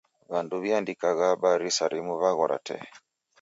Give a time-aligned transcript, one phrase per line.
[0.31, 2.85] W'andu w'iandikagha habari saa rimu w'aghora tee.